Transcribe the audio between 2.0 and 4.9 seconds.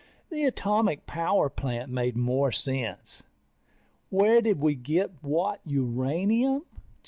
more sense. Where did we